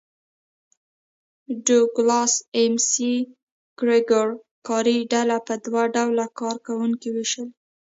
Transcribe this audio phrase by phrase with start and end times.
[1.65, 3.13] ډوګلاس اېم سي
[3.79, 4.29] ګرېګور
[4.67, 7.51] کاري ډله په دوه ډوله کار کوونکو وېشلې.